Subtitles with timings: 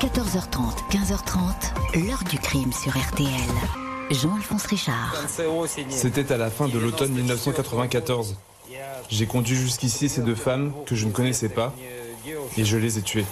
[0.00, 3.30] 14h30, 15h30, l'heure du crime sur RTL.
[4.10, 5.16] Jean-Alphonse Richard.
[5.88, 8.36] C'était à la fin de l'automne 1994.
[9.08, 11.74] J'ai conduit jusqu'ici ces deux femmes que je ne connaissais pas
[12.58, 13.24] et je les ai tuées.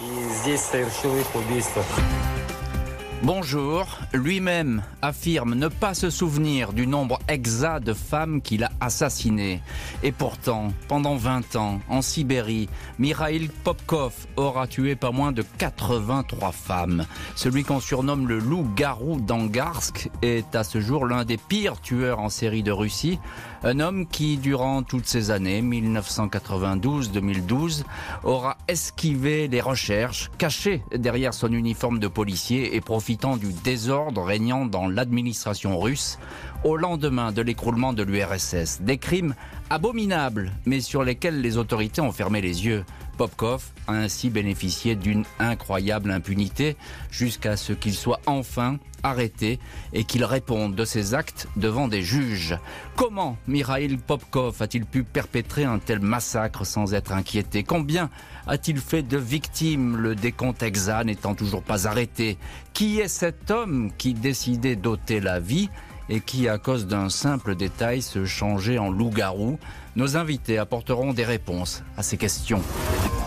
[3.24, 9.62] Bonjour, lui-même affirme ne pas se souvenir du nombre exact de femmes qu'il a assassinées.
[10.02, 12.68] Et pourtant, pendant 20 ans, en Sibérie,
[12.98, 17.06] Mikhail Popkov aura tué pas moins de 83 femmes.
[17.34, 22.28] Celui qu'on surnomme le loup-garou d'Angarsk est à ce jour l'un des pires tueurs en
[22.28, 23.18] série de Russie.
[23.62, 27.84] Un homme qui, durant toutes ces années, 1992-2012,
[28.22, 32.82] aura esquivé les recherches, caché derrière son uniforme de policier et
[33.14, 36.18] du désordre régnant dans l'administration russe
[36.64, 38.80] au lendemain de l'écroulement de l'URSS.
[38.80, 39.34] Des crimes
[39.74, 42.84] abominables, mais sur lesquels les autorités ont fermé les yeux.
[43.18, 46.76] Popkov a ainsi bénéficié d'une incroyable impunité
[47.10, 49.58] jusqu'à ce qu'il soit enfin arrêté
[49.92, 52.56] et qu'il réponde de ses actes devant des juges.
[52.94, 57.64] Comment Mikhail Popkov a-t-il pu perpétrer un tel massacre sans être inquiété?
[57.64, 58.10] Combien
[58.46, 62.38] a-t-il fait de victimes Le décompte exact n'étant toujours pas arrêté?
[62.72, 65.68] Qui est cet homme qui décidait d'ôter la vie
[66.08, 69.58] et qui, à cause d'un simple détail, se changeait en loup-garou
[69.96, 72.62] Nos invités apporteront des réponses à ces questions.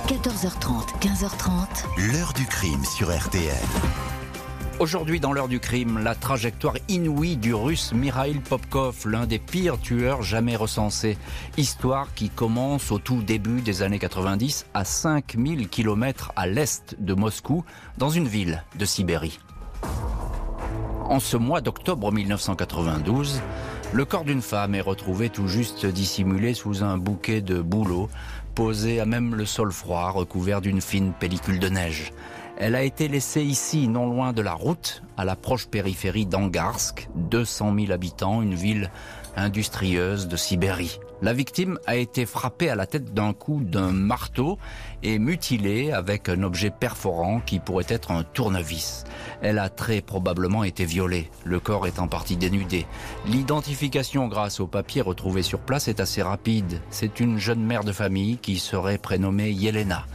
[0.08, 2.11] 14h30, 15h30.
[2.11, 3.53] L'heure du crime sur RTL.
[4.80, 9.80] Aujourd'hui, dans l'heure du crime, la trajectoire inouïe du russe Mikhail Popkov, l'un des pires
[9.80, 11.17] tueurs jamais recensés.
[11.58, 17.16] Histoire qui commence au tout début des années 90 à 5000 km à l'est de
[17.16, 17.66] Moscou,
[17.97, 19.39] dans une ville de Sibérie.
[21.09, 23.41] En ce mois d'octobre 1992,
[23.94, 28.09] le corps d'une femme est retrouvé tout juste dissimulé sous un bouquet de bouleaux,
[28.55, 32.11] posé à même le sol froid, recouvert d'une fine pellicule de neige.
[32.58, 37.08] Elle a été laissée ici, non loin de la route, à la proche périphérie d'Angarsk,
[37.16, 38.91] 200 000 habitants, une ville
[39.38, 41.00] industrieuse de Sibérie.
[41.22, 44.57] La victime a été frappée à la tête d'un coup d'un marteau
[45.03, 49.03] et mutilée avec un objet perforant qui pourrait être un tournevis.
[49.41, 52.85] Elle a très probablement été violée, le corps est en partie dénudé.
[53.25, 56.81] L'identification grâce aux papiers retrouvés sur place est assez rapide.
[56.90, 60.06] C'est une jeune mère de famille qui serait prénommée Yelena.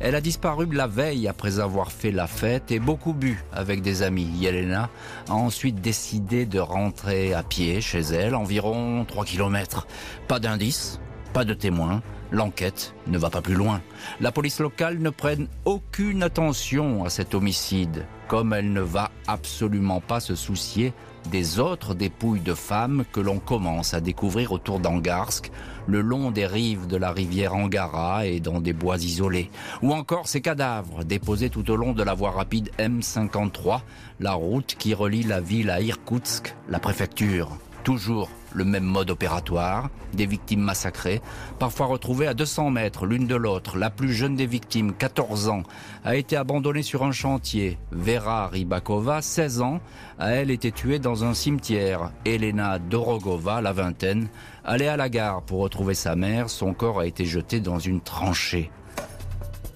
[0.00, 4.02] Elle a disparu la veille après avoir fait la fête et beaucoup bu avec des
[4.02, 4.30] amis.
[4.38, 4.90] Yelena
[5.28, 9.86] a ensuite décidé de rentrer à pied chez elle, environ 3 km.
[10.28, 11.00] Pas d'indice,
[11.32, 13.80] pas de témoins, l'enquête ne va pas plus loin.
[14.20, 20.00] La police locale ne prenne aucune attention à cet homicide, comme elle ne va absolument
[20.00, 20.92] pas se soucier
[21.30, 25.50] des autres dépouilles de femmes que l'on commence à découvrir autour d'Angarsk,
[25.86, 29.50] le long des rives de la rivière Angara et dans des bois isolés,
[29.82, 33.80] ou encore ces cadavres déposés tout au long de la voie rapide M53,
[34.20, 37.56] la route qui relie la ville à Irkoutsk, la préfecture.
[37.84, 41.20] Toujours le même mode opératoire, des victimes massacrées,
[41.58, 43.78] parfois retrouvées à 200 mètres l'une de l'autre.
[43.78, 45.62] La plus jeune des victimes, 14 ans,
[46.04, 47.78] a été abandonnée sur un chantier.
[47.90, 49.80] Vera Rybakova, 16 ans,
[50.18, 52.12] a elle été tuée dans un cimetière.
[52.24, 54.28] Elena Dorogova, la vingtaine,
[54.64, 56.50] allait à la gare pour retrouver sa mère.
[56.50, 58.70] Son corps a été jeté dans une tranchée.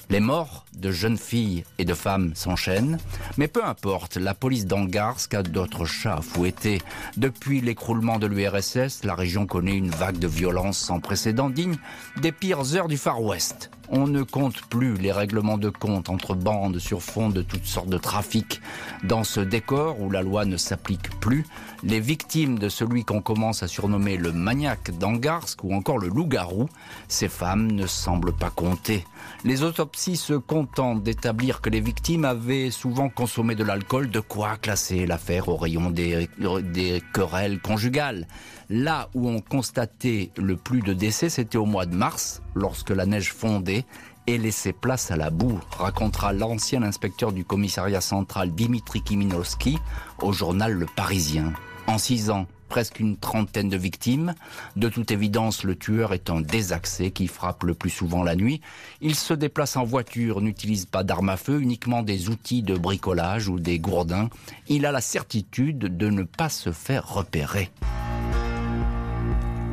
[0.08, 2.98] Les morts de jeunes filles et de femmes s'enchaînent,
[3.38, 6.80] mais peu importe, la police d'Angarsk a d'autres chats à fouetter.
[7.16, 11.76] Depuis l'écroulement de l'URSS, la région connaît une vague de violence sans précédent digne
[12.22, 13.70] des pires heures du Far West.
[13.88, 17.88] On ne compte plus les règlements de compte entre bandes sur fond de toutes sortes
[17.88, 18.60] de trafics.
[19.04, 21.46] Dans ce décor où la loi ne s'applique plus,
[21.84, 26.68] les victimes de celui qu'on commence à surnommer le maniaque d'Angarsk ou encore le loup-garou,
[27.06, 29.04] ces femmes ne semblent pas compter.
[29.44, 34.56] Les autopsies se contentent d'établir que les victimes avaient souvent consommé de l'alcool, de quoi
[34.56, 36.28] classer l'affaire au rayon des,
[36.62, 38.26] des querelles conjugales.
[38.68, 43.06] Là où on constatait le plus de décès, c'était au mois de mars, lorsque la
[43.06, 43.84] neige fondait
[44.26, 49.78] et laissait place à la boue, racontera l'ancien inspecteur du commissariat central Dimitri Kiminowski
[50.20, 51.52] au journal Le Parisien.
[51.86, 54.34] En six ans, presque une trentaine de victimes.
[54.74, 58.60] De toute évidence, le tueur est un désaxé qui frappe le plus souvent la nuit.
[59.00, 63.48] Il se déplace en voiture, n'utilise pas d'armes à feu, uniquement des outils de bricolage
[63.48, 64.28] ou des gourdins.
[64.68, 67.70] Il a la certitude de ne pas se faire repérer.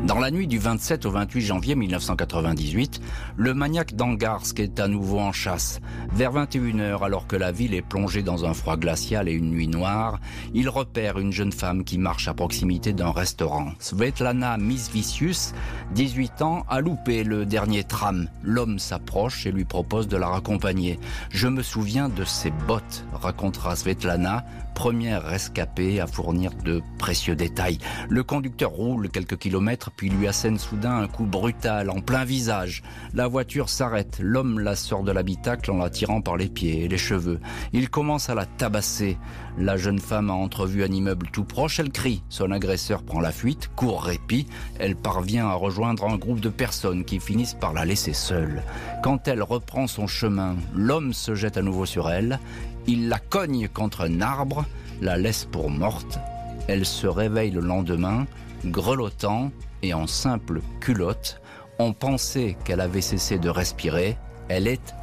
[0.07, 2.99] Dans la nuit du 27 au 28 janvier 1998,
[3.37, 5.79] le maniaque d'Angarsk est à nouveau en chasse.
[6.11, 9.69] Vers 21h, alors que la ville est plongée dans un froid glacial et une nuit
[9.69, 10.19] noire,
[10.53, 13.71] il repère une jeune femme qui marche à proximité d'un restaurant.
[13.79, 15.53] Svetlana Misvicius,
[15.95, 18.27] 18 ans, a loupé le dernier tram.
[18.43, 20.99] L'homme s'approche et lui propose de la raccompagner.
[21.29, 27.77] Je me souviens de ses bottes, racontera Svetlana, première rescapée à fournir de précieux détails.
[28.09, 32.83] Le conducteur roule quelques kilomètres puis lui assène soudain un coup brutal en plein visage.
[33.13, 36.87] La voiture s'arrête, l'homme la sort de l'habitacle en la tirant par les pieds et
[36.87, 37.39] les cheveux.
[37.71, 39.17] Il commence à la tabasser.
[39.57, 42.23] La jeune femme a entrevu un immeuble tout proche, elle crie.
[42.29, 44.47] Son agresseur prend la fuite, court répit.
[44.79, 48.63] Elle parvient à rejoindre un groupe de personnes qui finissent par la laisser seule.
[49.03, 52.39] Quand elle reprend son chemin, l'homme se jette à nouveau sur elle.
[52.87, 54.65] Il la cogne contre un arbre,
[55.01, 56.19] la laisse pour morte.
[56.67, 58.25] Elle se réveille le lendemain,
[58.65, 59.51] grelottant
[59.83, 61.39] et en simple culotte.
[61.77, 64.17] On pensait qu'elle avait cessé de respirer.
[64.47, 64.95] Elle est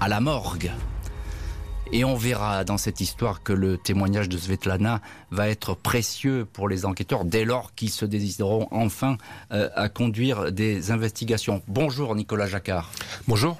[0.00, 0.70] à la morgue.
[1.90, 6.68] Et on verra dans cette histoire que le témoignage de Svetlana va être précieux pour
[6.68, 9.16] les enquêteurs dès lors qu'ils se décideront enfin
[9.52, 11.62] euh, à conduire des investigations.
[11.66, 12.90] Bonjour Nicolas Jacquard.
[13.26, 13.58] Bonjour.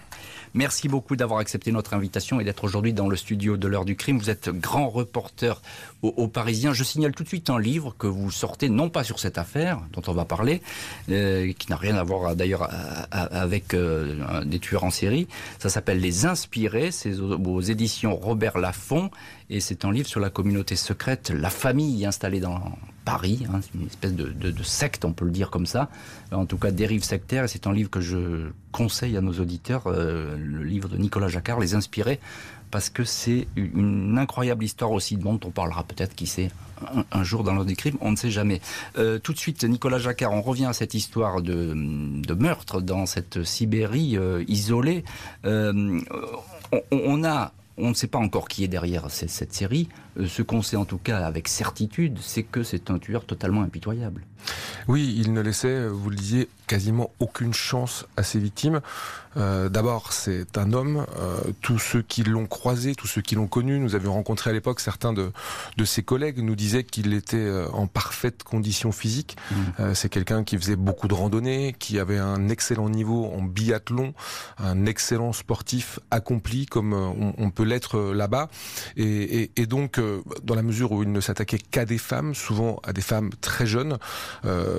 [0.54, 3.96] Merci beaucoup d'avoir accepté notre invitation et d'être aujourd'hui dans le studio de l'heure du
[3.96, 4.18] crime.
[4.18, 5.62] Vous êtes grand reporter
[6.02, 6.72] aux, Parisiens.
[6.72, 9.80] Je signale tout de suite un livre que vous sortez, non pas sur cette affaire
[9.92, 10.62] dont on va parler,
[11.10, 12.68] euh, qui n'a rien à voir d'ailleurs
[13.10, 15.26] avec euh, des tueurs en série.
[15.58, 19.10] Ça s'appelle Les Inspirés, c'est aux, éditions Robert Laffont,
[19.50, 22.60] et c'est un livre sur la communauté secrète, la famille installée dans
[23.04, 25.88] Paris, hein, une espèce de, secte, on peut le dire comme ça,
[26.30, 29.84] en tout cas dérive sectaire, et c'est un livre que je conseille à nos auditeurs,
[29.86, 32.20] euh, le livre de Nicolas Jacquard, Les Inspirés,
[32.70, 36.50] parce que c'est une incroyable histoire aussi dont on parlera peut-être, qui sait,
[37.12, 38.60] un, jour dans l'ordre des crimes, on ne sait jamais.
[38.98, 41.74] Euh, tout de suite, Nicolas Jacquard, on revient à cette histoire de,
[42.34, 45.04] meurtre dans cette Sibérie euh, isolée.
[45.44, 46.00] Euh,
[46.90, 49.88] on ne sait pas encore qui est derrière cette, série.
[50.26, 54.24] Ce qu'on sait en tout cas avec certitude, c'est que c'est un tueur totalement impitoyable.
[54.86, 58.80] Oui, il ne laissait, vous le disiez, quasiment aucune chance à ses victimes.
[59.36, 61.06] Euh, d'abord, c'est un homme.
[61.18, 64.52] Euh, tous ceux qui l'ont croisé, tous ceux qui l'ont connu, nous avions rencontré à
[64.52, 65.32] l'époque certains de,
[65.76, 69.36] de ses collègues, nous disaient qu'il était euh, en parfaite condition physique.
[69.50, 69.94] Mmh.
[69.94, 74.12] c'est quelqu'un qui faisait beaucoup de randonnées, qui avait un excellent niveau en biathlon,
[74.58, 78.48] un excellent sportif accompli comme on, peut l'être là-bas.
[78.96, 79.98] Et, et, donc,
[80.42, 83.66] dans la mesure où il ne s'attaquait qu'à des femmes, souvent à des femmes très
[83.66, 83.98] jeunes,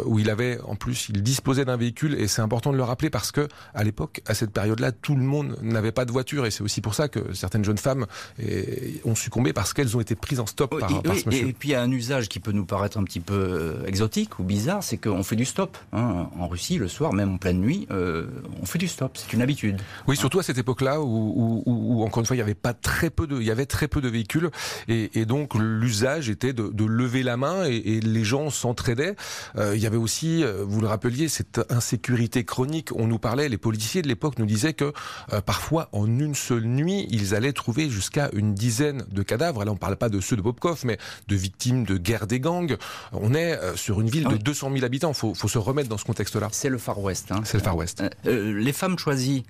[0.06, 3.10] où il avait en plus, il disposait d'un véhicule, et c'est important de le rappeler
[3.10, 6.52] parce que à l'époque, à cette période-là, tout le monde n'avait pas de voiture et
[6.52, 8.06] c'est aussi pour ça que certaines jeunes femmes
[8.40, 11.48] eh, ont succombé parce qu'elles ont été prises en stop par, ce monsieur.
[11.48, 13.86] Et puis il y a un usage qui peut nous paraître un petit peu euh,
[13.86, 15.78] exotique ou bizarre, c'est qu'on fait du stop.
[15.94, 16.30] Hein.
[16.38, 18.28] En Russie, le soir, même en pleine nuit, euh,
[18.62, 19.18] on fait du stop.
[19.18, 19.82] C'est une habitude.
[20.08, 23.28] Oui, surtout à cette époque-là où, encore une fois, il y avait pas très peu
[23.28, 24.50] de, il y avait très peu de véhicules
[24.88, 29.16] et, donc l'usage était de, lever la main et, les gens s'entraidaient.
[29.58, 32.90] Euh, il y avait aussi, vous le rappeliez, cette insécurité chronique.
[32.96, 34.94] On nous parlait, les policiers de l'époque nous disait que
[35.34, 39.64] euh, parfois en une seule nuit, ils allaient trouver jusqu'à une dizaine de cadavres.
[39.64, 40.98] Là, on ne parle pas de ceux de Bobkov, mais
[41.28, 42.78] de victimes de guerre des gangs.
[43.14, 45.12] On est euh, sur une ville de 200 000 habitants.
[45.12, 46.50] Il faut, se remettre dans ce contexte-là.
[46.52, 47.32] C'est le Far West.
[47.32, 47.42] Hein.
[47.44, 48.04] C'est le Far West.
[48.26, 49.44] Euh, les femmes choisies,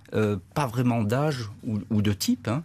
[0.53, 2.47] pas vraiment d'âge ou, de type.
[2.47, 2.63] Hein.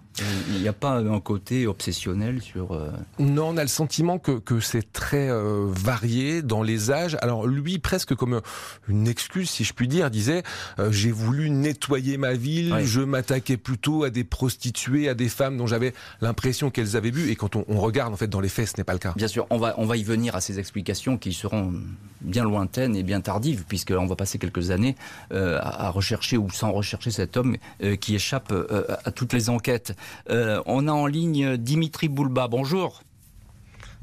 [0.48, 2.72] Il n'y a pas un côté obsessionnel sur.
[3.18, 5.28] Non, on a le sentiment que, que c'est très
[5.68, 7.16] varié dans les âges.
[7.20, 8.40] Alors lui, presque comme
[8.88, 10.42] une excuse, si je puis dire, disait
[10.90, 15.66] j'ai voulu nettoyer ma ville, je m'attaquais plutôt à des prostituées, à des femmes dont
[15.66, 17.30] j'avais l'impression qu'elles avaient bu.
[17.30, 19.12] Et quand on, regarde, en fait, dans les faits, ce n'est pas le cas.
[19.16, 21.72] Bien sûr, on va, on va y venir à ces explications qui seront
[22.20, 24.96] bien lointaines et bien tardives, puisqu'on va passer quelques années
[25.32, 29.50] euh, à, rechercher ou sans rechercher cet homme euh, qui échappe euh, à toutes les
[29.50, 29.94] enquêtes.
[30.28, 32.48] on a en ligne Dimitri Boulba.
[32.48, 32.73] Bonjour.
[32.74, 33.13] Bonjour.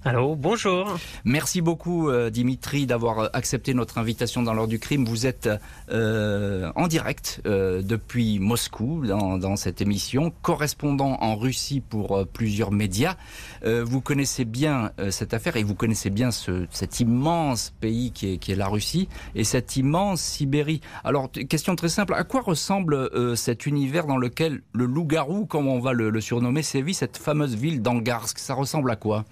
[0.04, 0.98] Allô, bonjour.
[1.26, 5.06] Merci beaucoup euh, Dimitri d'avoir euh, accepté notre invitation dans l'heure du crime.
[5.06, 5.48] Vous êtes
[5.92, 13.16] euh, en direct depuis Moscou dans, cette émission, correspondant en Russie pour plusieurs médias.
[13.64, 18.38] vous connaissez bien cette affaire et vous connaissez bien ce, cet immense pays qui est,
[18.38, 20.82] qui est, la Russie et cette immense Sibérie.
[21.04, 25.80] Alors, question très simple, à quoi ressemble cet univers dans lequel le loup-garou, comme on
[25.80, 28.40] va le, le surnommer, sévit, cette fameuse ville d'Angarsk?
[28.40, 29.26] Ça ressemble à quoi?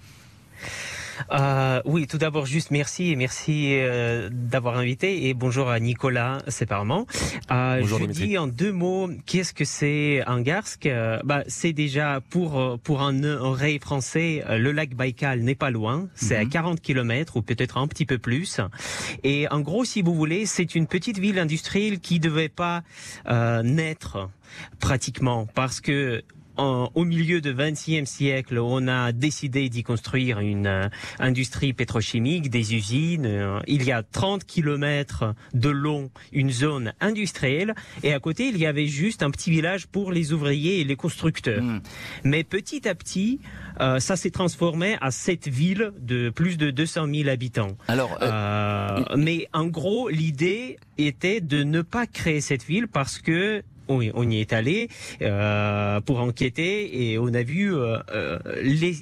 [1.32, 6.38] Euh, oui, tout d'abord, juste merci et merci euh, d'avoir invité et bonjour à Nicolas
[6.48, 7.06] séparément.
[7.50, 8.26] Euh, Bonjour, je Dimitri.
[8.28, 10.88] dis en deux mots, qu'est-ce que c'est un Garsk?
[11.24, 16.08] Bah, C'est déjà pour pour un oreille français, euh, le lac Baïkal n'est pas loin,
[16.14, 18.60] c'est à 40 km ou peut-être un petit peu plus.
[19.22, 22.82] Et en gros, si vous voulez, c'est une petite ville industrielle qui devait pas
[23.62, 24.30] naître
[24.80, 26.22] pratiquement parce que
[26.60, 30.88] en- au milieu du XXe siècle, on a décidé d'y construire une euh,
[31.18, 33.26] industrie pétrochimique, des usines.
[33.26, 38.58] Euh, il y a 30 kilomètres de long, une zone industrielle, et à côté, il
[38.58, 41.62] y avait juste un petit village pour les ouvriers et les constructeurs.
[41.62, 41.80] Mm.
[42.24, 43.40] Mais petit à petit,
[43.80, 47.76] euh, ça s'est transformé à cette ville de plus de 200 000 habitants.
[47.88, 48.18] Alors,
[49.16, 54.40] mais en gros, l'idée était de ne pas créer cette ville parce que on y
[54.40, 54.88] est allé
[55.22, 58.96] euh, pour enquêter et on a vu euh, euh, les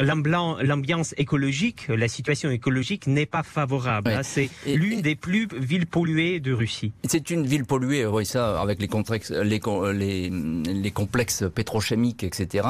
[0.00, 4.08] l'ambiance écologique, la situation écologique n'est pas favorable.
[4.08, 4.16] Ouais.
[4.16, 4.22] hein.
[4.22, 6.92] C'est l'une des plus villes polluées de Russie.
[7.04, 12.24] C'est une ville polluée, oui, ça, avec les, complexes, les, com- les, les complexes pétrochimiques,
[12.24, 12.66] etc.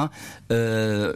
[0.51, 1.13] Euh,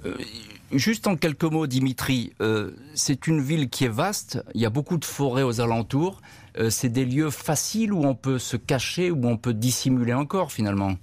[0.72, 4.70] juste en quelques mots, Dimitri, euh, c'est une ville qui est vaste, il y a
[4.70, 6.22] beaucoup de forêts aux alentours.
[6.60, 10.52] Euh, c'est des lieux faciles où on peut se cacher, où on peut dissimuler encore,
[10.52, 10.96] finalement.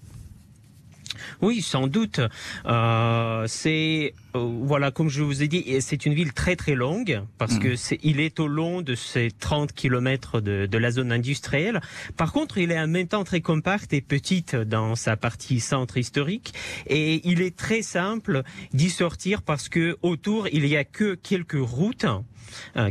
[1.40, 2.20] Oui, sans doute.
[2.66, 7.22] Euh, c'est euh, voilà, comme je vous ai dit, c'est une ville très très longue
[7.38, 7.60] parce Mhm.
[7.60, 11.80] que c'est il est au long de ces 30 kilomètres de, de la zone industrielle.
[12.16, 15.96] Par contre, il est en même temps très compact et petite dans sa partie centre
[15.96, 16.52] historique
[16.88, 18.42] et il est très simple
[18.72, 22.06] d'y sortir parce que autour il y a que quelques routes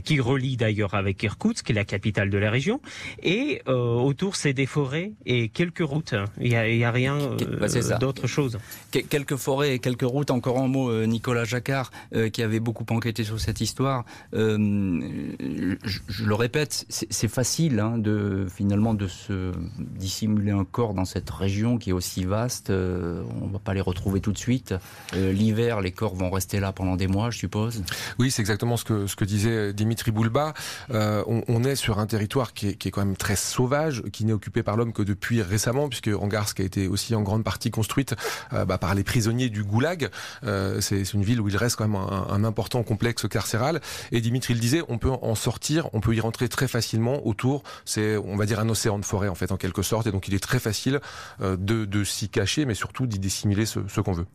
[0.04, 2.82] qui relient d'ailleurs avec Irkoutsk, qui est la capitale de la région,
[3.22, 6.16] et euh, autour c'est des forêts et quelques routes.
[6.40, 8.58] Il y a, rien euh, Bah, d'autre chose.
[8.92, 12.60] Que- Quelques forêts et quelques routes, encore un mot, euh, Nicolas Jacquard, euh, qui avait
[12.60, 14.06] beaucoup enquêté sur cette histoire.
[14.34, 20.94] Euh, je, je le répète, c'est facile hein, de finalement de se dissimuler un corps
[20.94, 22.70] dans cette région qui est aussi vaste.
[22.70, 24.74] Euh, on va pas les retrouver tout de suite.
[25.16, 27.84] Euh, L'hiver, les corps vont rester là pendant des mois, je suppose.
[28.20, 30.54] Oui, c'est exactement ce que, ce que disait Dimitri Boulba.
[30.92, 34.64] Euh, on, est sur un territoire qui est, quand même très sauvage, qui n'est occupé
[34.64, 38.16] par l'homme que depuis récemment, puisque Angarsk a été aussi en grande partie construite
[38.54, 40.10] euh, bah, par les prisonniers du Goulag.
[40.44, 43.82] Euh, c'est une ville où il reste quand même un, important complexe carcéral.
[44.12, 47.64] Et Dimitri le disait, on peut en sortir, on peut y rentrer très facilement autour.
[47.86, 50.08] C'est, on va dire, un océan de forêt en fait, en quelque sorte.
[50.08, 51.00] Et donc, il est très facile
[51.42, 54.26] euh, de, s'y cacher, mais surtout d'y dissimuler ce qu'on veut.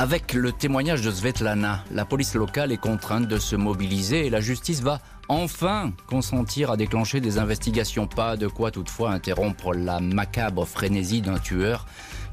[0.00, 4.40] Avec le témoignage de Svetlana, la police locale est contrainte de se mobiliser et la
[4.40, 8.06] justice va enfin consentir à déclencher des investigations.
[8.06, 11.84] Pas de quoi toutefois interrompre la macabre frénésie d'un tueur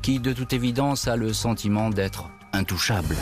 [0.04, 3.16] qui, de toute évidence, a le sentiment d'être intouchable.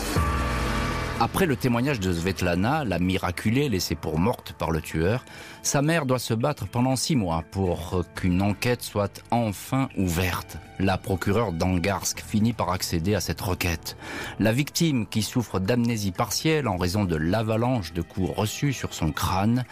[1.22, 5.24] Après le témoignage de Svetlana, la miraculée laissée pour morte par le tueur,
[5.63, 10.58] sa mère doit se battre pendant six mois pour qu'une enquête soit enfin ouverte.
[10.77, 13.96] La procureure d'Angarsk finit par accéder à cette requête.
[14.39, 19.12] La victime, qui souffre d'amnésie partielle en raison de l'avalanche de coups reçus sur son
[19.12, 19.63] crâne,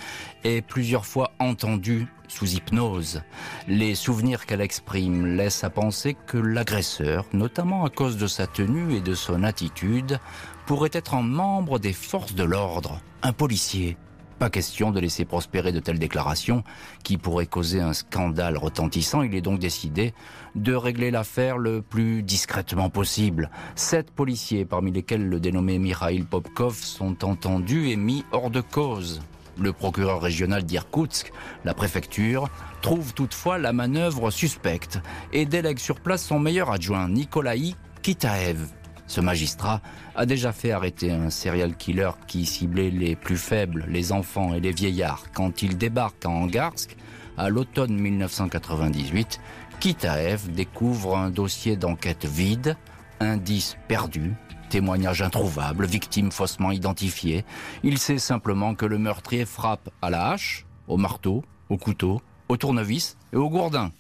[0.45, 3.21] est plusieurs fois entendue sous hypnose.
[3.67, 8.95] Les souvenirs qu'elle exprime laissent à penser que l'agresseur, notamment à cause de sa tenue
[8.95, 10.19] et de son attitude,
[10.65, 13.97] pourrait être un membre des forces de l'ordre, un policier.
[14.41, 16.63] Pas question de laisser prospérer de telles déclarations
[17.03, 19.21] qui pourraient causer un scandale retentissant.
[19.21, 20.15] Il est donc décidé
[20.55, 23.51] de régler l'affaire le plus discrètement possible.
[23.75, 29.21] Sept policiers, parmi lesquels le dénommé Mikhail Popkov, sont entendus et mis hors de cause.
[29.59, 31.31] Le procureur régional d'Irkoutsk,
[31.63, 32.49] la préfecture,
[32.81, 34.97] trouve toutefois la manœuvre suspecte
[35.33, 38.80] et délègue sur place son meilleur adjoint, Nikolaï Kitaev.
[39.11, 39.81] Ce magistrat
[40.15, 44.61] a déjà fait arrêter un serial killer qui ciblait les plus faibles, les enfants et
[44.61, 45.25] les vieillards.
[45.33, 46.95] Quand il débarque à Angarsk,
[47.37, 49.41] à l'automne 1998,
[49.81, 52.77] Kitaev découvre un dossier d'enquête vide,
[53.19, 54.31] indices perdus,
[54.69, 57.43] témoignages introuvables, victimes faussement identifiées.
[57.83, 62.55] Il sait simplement que le meurtrier frappe à la hache, au marteau, au couteau, au
[62.55, 63.91] tournevis et au gourdin.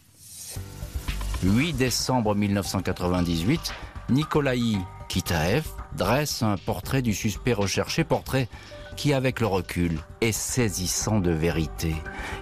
[1.43, 3.73] 8 décembre 1998,
[4.09, 4.77] Nikolaï
[5.11, 5.65] Kitaev
[5.97, 8.47] dresse un portrait du suspect recherché, portrait
[8.95, 11.95] qui, avec le recul, est saisissant de vérité.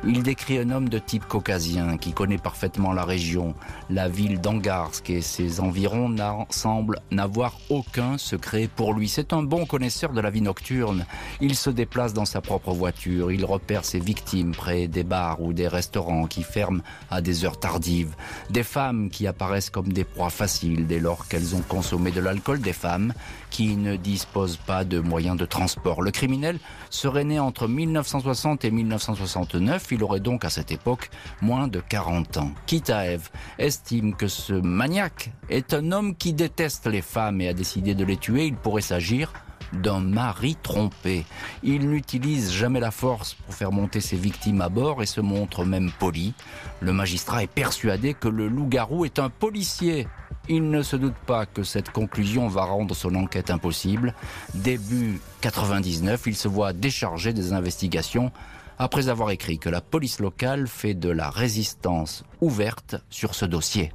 [0.06, 3.56] Il décrit un homme de type caucasien qui connaît parfaitement la région.
[3.89, 6.15] La ville d'Angarsk et ses environs
[6.50, 9.08] semblent n'avoir aucun secret pour lui.
[9.08, 11.06] C'est un bon connaisseur de la vie nocturne.
[11.39, 13.32] Il se déplace dans sa propre voiture.
[13.32, 17.60] Il repère ses victimes près des bars ou des restaurants qui ferment à des heures
[17.60, 18.15] tardives.
[18.50, 22.60] Des femmes qui apparaissent comme des proies faciles dès lors qu'elles ont consommé de l'alcool.
[22.60, 23.13] Des femmes
[23.50, 26.01] qui ne disposent pas de moyens de transport.
[26.01, 29.88] Le criminel serait né entre 1960 et 1969.
[29.91, 31.10] Il aurait donc à cette époque
[31.41, 32.51] moins de 40 ans.
[32.65, 37.96] Kitaev estime que ce maniaque est un homme qui déteste les femmes et a décidé
[37.96, 38.46] de les tuer.
[38.46, 39.34] Il pourrait s'agir
[39.74, 41.26] d'un mari trompé.
[41.64, 45.66] Il n'utilise jamais la force pour faire monter ses victimes à bord et se montre
[45.66, 46.34] même poli.
[46.82, 50.08] Le magistrat est persuadé que le loup-garou est un policier
[50.50, 54.16] il ne se doute pas que cette conclusion va rendre son enquête impossible.
[54.56, 58.32] Début 99, il se voit déchargé des investigations
[58.80, 63.92] après avoir écrit que la police locale fait de la résistance ouverte sur ce dossier.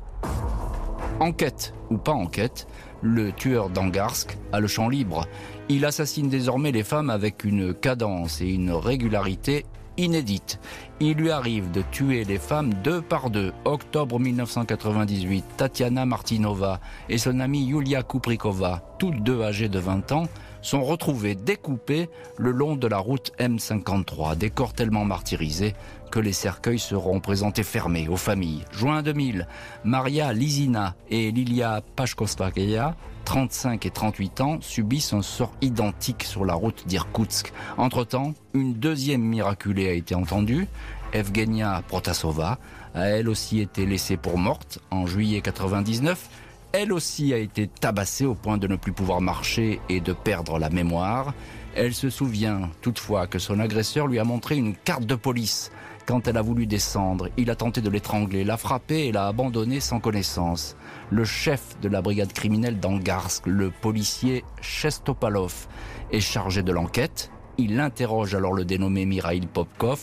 [1.21, 2.67] Enquête ou pas enquête,
[3.01, 5.27] le tueur d'Angarsk a le champ libre.
[5.69, 9.65] Il assassine désormais les femmes avec une cadence et une régularité
[9.97, 10.59] inédite.
[11.01, 13.53] Il lui arrive de tuer les femmes deux par deux.
[13.65, 20.27] Octobre 1998, Tatiana Martinova et son amie Yulia Kuprikova, toutes deux âgées de 20 ans,
[20.65, 25.75] sont retrouvées découpées le long de la route M53, des corps tellement martyrisés
[26.11, 28.65] que les cercueils seront présentés fermés aux familles.
[28.73, 29.47] Juin 2000,
[29.85, 36.55] Maria Lizina et Lilia Pashkovskaya 35 et 38 ans, subissent un sort identique sur la
[36.55, 37.53] route d'Irkoutsk.
[37.79, 40.67] Entre-temps, une deuxième miraculée a été entendue.
[41.13, 42.59] Evgenia Protasova
[42.95, 46.29] a elle aussi été laissée pour morte en juillet 99.
[46.77, 50.59] Elle aussi a été tabassée au point de ne plus pouvoir marcher et de perdre
[50.59, 51.33] la mémoire.
[51.77, 55.71] Elle se souvient toutefois que son agresseur lui a montré une carte de police.
[56.05, 59.79] Quand elle a voulu descendre, il a tenté de l'étrangler, l'a frappée et l'a abandonnée
[59.79, 60.77] sans connaissance
[61.11, 65.69] le chef de la brigade criminelle d'Angarsk, le policier Chestopalov,
[66.11, 67.31] est chargé de l'enquête.
[67.57, 70.01] Il interroge alors le dénommé Mirail Popkov,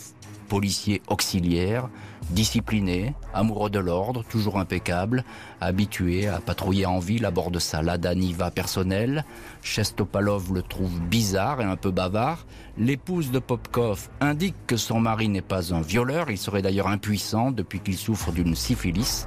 [0.48, 1.90] policier auxiliaire,
[2.32, 5.24] discipliné, amoureux de l'ordre, toujours impeccable,
[5.60, 9.24] habitué à patrouiller en ville à bord de sa Lada Niva personnelle.
[9.62, 12.46] Chestopalov le trouve bizarre et un peu bavard.
[12.78, 17.50] L'épouse de Popkov indique que son mari n'est pas un violeur, il serait d'ailleurs impuissant
[17.50, 19.26] depuis qu'il souffre d'une syphilis.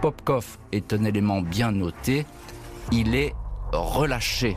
[0.00, 2.26] Popkov est un élément bien noté.
[2.92, 3.34] Il est
[3.72, 4.56] relâché.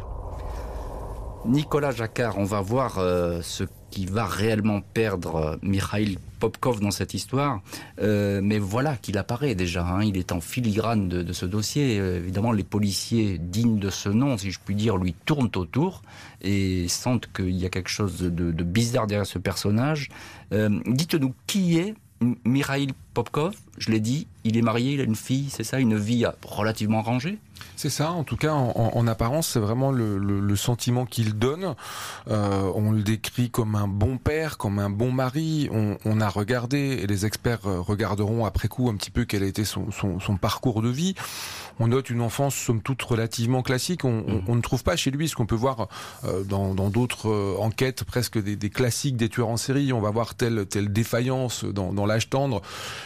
[1.46, 6.92] Nicolas Jacquard, on va voir euh, ce qui va réellement perdre euh, Mikhail Popkov dans
[6.92, 7.62] cette histoire.
[8.02, 9.86] Euh, mais voilà qu'il apparaît déjà.
[9.86, 10.04] Hein.
[10.04, 11.96] il est en filigrane de, ce dossier.
[11.96, 16.02] évidemment, les policiers dignes de ce nom, si je puis dire, lui tournent autour
[16.42, 20.10] et sentent qu'il y a quelque chose de, bizarre derrière ce personnage.
[20.52, 21.96] Dites-nous qui est
[22.46, 25.98] Mikhail Popkov, je l'ai dit, il est marié, il a une fille, c'est ça, une
[25.98, 27.38] vie relativement rangée?
[27.76, 31.76] C'est ça, en tout cas, en, apparence, c'est vraiment le, sentiment qu'il donne.
[32.28, 35.70] Euh, on le décrit comme un bon père, comme un bon mari.
[35.72, 39.64] On, a regardé, et les experts regarderont après coup un petit peu quel a été
[39.66, 39.88] son,
[40.42, 41.16] parcours de vie.
[41.80, 44.06] On note une enfance, somme toute, relativement classique.
[44.06, 44.56] On, mmh.
[44.56, 45.88] ne trouve pas chez lui ce qu'on peut voir
[46.26, 49.94] euh, dans d'autres euh, enquêtes, presque des, classiques des tueurs en série.
[49.94, 52.62] On va voir telle, telle défaillance dans, l'âge tendre.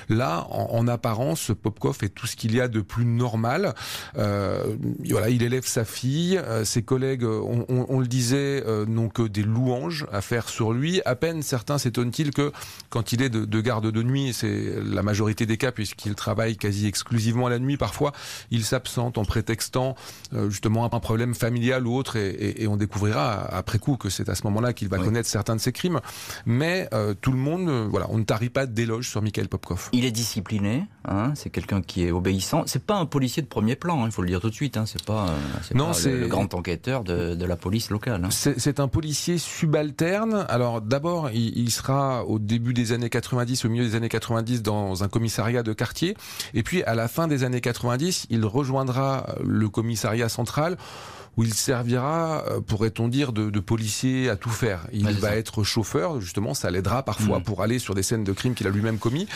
[0.10, 3.73] Là, en, apparence, Popkov est tout ce qu'il y a de plus normal.
[4.17, 4.75] Euh,
[5.10, 6.38] voilà, il élève sa fille.
[6.38, 10.73] Euh, ses collègues, on, on, le disait, euh, n'ont que des louanges à faire sur
[10.73, 11.01] lui.
[11.05, 12.51] À peine certains s'étonnent-ils que
[12.89, 16.57] quand il est de, de garde de nuit, c'est la majorité des cas puisqu'il travaille
[16.57, 18.12] quasi exclusivement la nuit, parfois
[18.49, 19.95] il s'absente en prétextant
[20.50, 24.36] justement un problème familial ou autre, et, et, on découvrira après coup que c'est à
[24.36, 26.00] ce moment-là qu'il va connaître certains de ses crimes.
[26.45, 26.89] Mais
[27.21, 29.89] tout le monde, voilà, on ne tarit pas d'éloges sur Mikhail Popkov.
[29.93, 32.63] Il est discipliné, hein, c'est quelqu'un qui est obéissant.
[32.65, 34.78] C'est pas un policier de premier plan, hein, il faut le dire tout de suite.
[34.78, 38.24] Hein, c'est pas, euh, non, c'est le, grand enquêteur de, la police locale.
[38.24, 38.30] Hein.
[38.32, 40.45] C'est un policier subalterne.
[40.50, 45.04] Alors d'abord, il, sera au début des années 90, au milieu des années 90, dans
[45.04, 46.15] un commissariat de quartier.
[46.54, 50.78] Et puis à la fin des années 90, il rejoindra le commissariat central
[51.38, 54.88] où il servira, euh, pourrait-on dire, de, de, policier à tout faire.
[54.91, 57.44] Il va être chauffeur, justement, ça l'aidera parfois mm.
[57.44, 59.28] pour aller sur des scènes de crime qu'il a lui-même commis.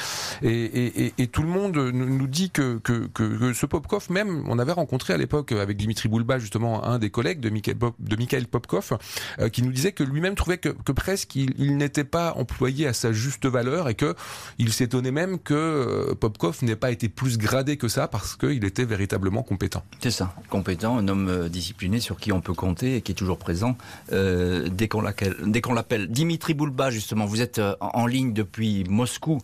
[0.42, 4.60] Et, et, et, tout le monde nous dit que, que, que, ce Popkov, même, on
[4.60, 8.46] avait rencontré à l'époque avec Dimitri Boulba, justement, un des collègues de Mikhail, de Mikhail
[8.46, 8.98] Popkov,
[9.40, 12.94] euh, qui nous disait que lui-même trouvait que, que presque il, n'était pas employé à
[12.94, 14.16] sa juste valeur et que
[14.58, 18.64] il s'étonnait même que euh, Popkov n'ait pas été plus gradé que ça parce qu'il
[18.66, 19.84] était véritablement compétent.
[20.02, 23.38] C'est ça, compétent, un homme discipliné sur qui on peut compter et qui est toujours
[23.38, 23.78] présent
[24.12, 26.08] euh, dès qu'on l'appelle.
[26.08, 29.40] Dimitri Boulba, justement, vous êtes euh, en ligne depuis Moscou,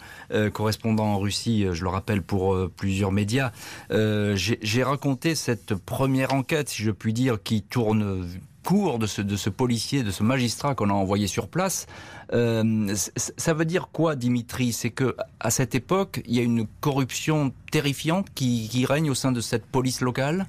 [0.53, 3.51] correspondant en Russie, je le rappelle, pour plusieurs médias.
[3.89, 8.27] J'ai raconté cette première enquête, si je puis dire, qui tourne
[8.63, 11.87] cours de ce, policier, de ce magistrat qu'on a envoyé sur place.
[12.33, 14.71] Euh, ça veut dire quoi, Dimitri?
[14.71, 19.31] C'est que à cette époque, il y a une corruption terrifiante qui règne au sein
[19.31, 20.47] de cette police locale?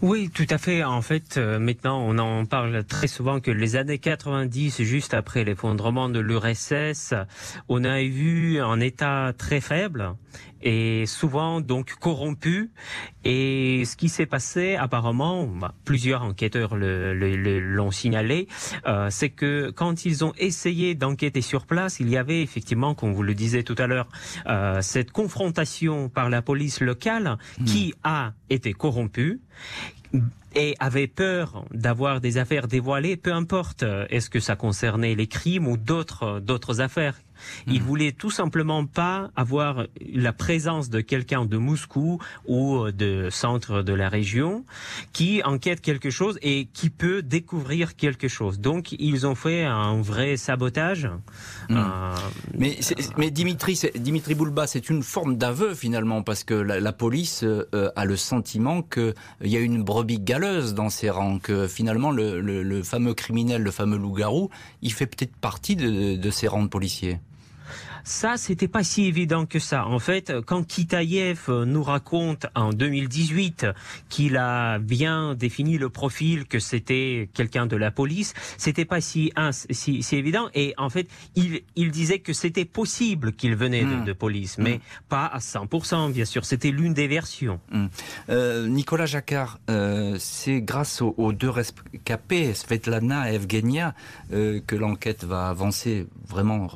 [0.00, 0.84] Oui, tout à fait.
[0.84, 5.42] En fait, euh, maintenant, on en parle très souvent que les années 90, juste après
[5.42, 7.14] l'effondrement de l'URSS,
[7.68, 10.14] on a vu un État très faible
[10.62, 12.70] et souvent donc corrompu.
[13.24, 18.48] Et ce qui s'est passé, apparemment, bah, plusieurs enquêteurs l'ont le, signalé,
[18.86, 23.12] euh, c'est que quand ils ont essayé d'enquêter sur place, il y avait effectivement, comme
[23.12, 24.08] vous le disiez tout à l'heure,
[24.46, 27.64] euh, cette confrontation par la police locale hmm.
[27.64, 29.40] qui a été corrompue
[30.54, 35.26] et avait peur d'avoir des affaires dévoilées, peu importe euh, est-ce que ça concernait les
[35.26, 37.14] crimes ou d'autres d'autres affaires
[37.66, 37.86] il mhm.
[37.86, 43.92] voulait tout simplement pas avoir la présence de quelqu'un de Moscou ou de centre de
[43.92, 44.64] la région
[45.12, 48.60] qui enquête quelque chose et qui peut découvrir quelque chose.
[48.60, 51.08] Donc ils ont fait un vrai sabotage.
[51.68, 51.76] Mhm.
[51.76, 52.14] Euh,
[52.56, 52.78] mais,
[53.16, 58.04] mais Dimitri, Dimitri Boulba, c'est une forme d'aveu finalement parce que la, police euh, a
[58.04, 63.14] le sentiment qu'il y a une brebis galeuse dans ses rangs, que finalement le, fameux
[63.14, 64.50] criminel, le fameux loup-garou,
[64.82, 67.18] il fait peut-être partie de, de ces rangs de policiers.
[68.08, 69.86] Ça, c'était pas si évident que ça.
[69.86, 73.66] En fait, quand Kitaïev euh, nous raconte en 2018
[74.08, 79.30] qu'il a bien défini le profil, que c'était quelqu'un de la police, c'était pas si,
[79.70, 80.48] si, si, évident.
[80.54, 84.76] Et en fait, il, il disait que c'était possible qu'il venait de, de, police, mais
[84.76, 85.08] hmm.
[85.10, 86.46] pas à 100%, bien sûr.
[86.46, 87.60] C'était l'une des versions.
[87.70, 87.88] Hmm.
[88.30, 93.94] Euh, Nicolas Jacquard, euh, c'est grâce aux, aux, deux rescapés, Svetlana et Evgenia,
[94.32, 96.70] euh, que l'enquête va avancer vraiment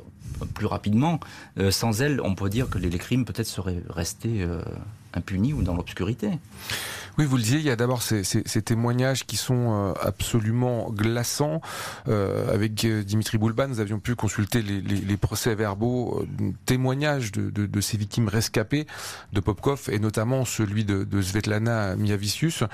[0.46, 1.20] plus rapidement.
[1.58, 4.62] Euh, sans elle, on peut dire que les, crimes peut-être seraient restés euh,
[5.14, 6.30] impunis ou dans l'obscurité.
[7.18, 9.92] Oui, vous le disiez, il y a d'abord ces, ces, ces, témoignages qui sont euh,
[10.00, 11.60] absolument glaçants.
[12.08, 16.24] Euh, avec euh, Dimitri Boulba, nous avions pu consulter les, les, les procès-verbaux,
[16.64, 18.86] témoignages de, de, de, ces victimes rescapées
[19.34, 22.64] de Popkov, et notamment celui de, de Svetlana Miavicius,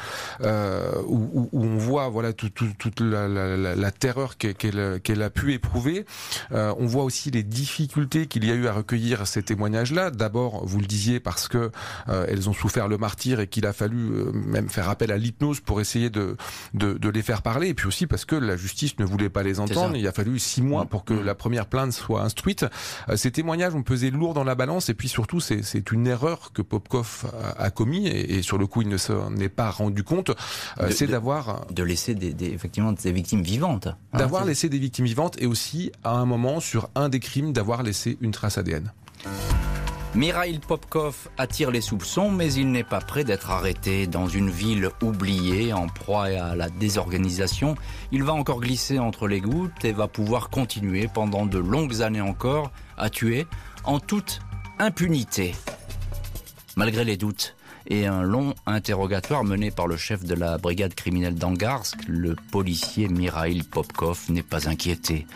[0.42, 5.22] euh, où, où, on voit voilà toute tout, toute la, la, la, terreur qu'elle qu'elle
[5.22, 6.07] a pu éprouver.
[6.53, 10.12] Euh, on voit aussi les difficultés qu'il y a eu à recueillir ces témoignages-là.
[10.12, 11.72] D'abord, vous le disiez, parce que
[12.07, 15.81] elles ont souffert le martyr et qu'il a fallu même faire appel à l'hypnose pour
[15.81, 16.37] essayer de,
[16.75, 17.69] de, les faire parler.
[17.69, 19.97] Et puis aussi parce que la justice ne voulait pas les entendre.
[19.97, 21.25] Il a fallu six mois pour que mm.
[21.25, 22.67] la première plainte soit instruite.
[23.09, 24.88] Euh, ces témoignages ont pesé lourd dans la balance.
[24.88, 28.09] Et puis surtout, c'est une erreur que Popkov a, commis.
[28.09, 30.31] Et, sur le coup, il ne s'en est pas rendu compte.
[30.81, 31.67] Euh, c'est d'avoir...
[31.71, 33.88] De laisser des, effectivement des victimes vivantes.
[34.12, 37.53] Hein, d'avoir laissé des victimes vivantes et aussi, à un moment, sur un des crimes,
[37.53, 38.93] d'avoir laissé une trace ADN.
[40.14, 44.07] Mikhail Popkov attire les soupçons, mais il n'est pas prêt d'être arrêté.
[44.07, 47.77] Dans une ville oubliée, en proie à la désorganisation,
[48.11, 52.23] il va encore glisser entre les gouttes et va pouvoir continuer pendant de longues années
[52.23, 53.47] encore à tuer
[53.85, 54.40] en toute
[54.79, 55.55] impunité.
[56.77, 57.55] Malgré les doutes,
[57.88, 63.09] et un long interrogatoire mené par le chef de la brigade criminelle d'Angarsk, le policier
[63.09, 65.27] Mirail Popkov, n'est pas inquiété.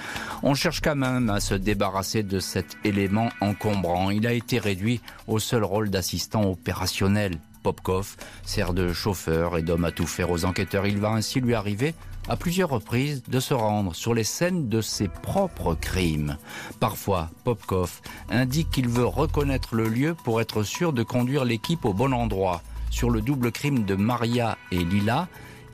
[0.42, 4.10] On cherche quand même à se débarrasser de cet élément encombrant.
[4.10, 7.38] Il a été réduit au seul rôle d'assistant opérationnel.
[7.62, 10.86] Popkov sert de chauffeur et d'homme à tout faire aux enquêteurs.
[10.86, 11.94] Il va ainsi lui arriver
[12.28, 16.36] à plusieurs reprises de se rendre sur les scènes de ses propres crimes.
[16.80, 21.92] Parfois, Popkov indique qu'il veut reconnaître le lieu pour être sûr de conduire l'équipe au
[21.92, 22.62] bon endroit.
[22.90, 25.28] Sur le double crime de Maria et Lila,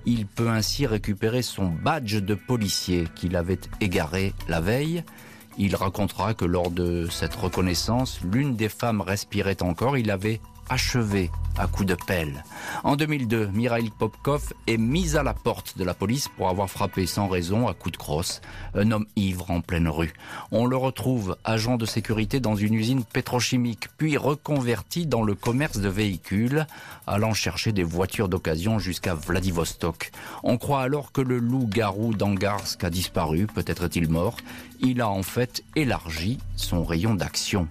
[0.06, 5.04] il peut ainsi récupérer son badge de policier qu'il avait égaré la veille.
[5.58, 9.98] Il racontera que lors de cette reconnaissance, l'une des femmes respirait encore.
[9.98, 12.44] Il avait achevé à coups de pelle.
[12.84, 17.06] En 2002, Mirail Popkov est mis à la porte de la police pour avoir frappé
[17.06, 18.40] sans raison à coups de crosse
[18.74, 20.12] un homme ivre en pleine rue.
[20.52, 25.78] On le retrouve agent de sécurité dans une usine pétrochimique, puis reconverti dans le commerce
[25.78, 26.66] de véhicules,
[27.06, 30.12] allant chercher des voitures d'occasion jusqu'à Vladivostok.
[30.44, 34.36] On croit alors que le loup-garou d'Angarsk a disparu, peut-être est-il mort.
[34.80, 37.68] Il a en fait élargi son rayon d'action.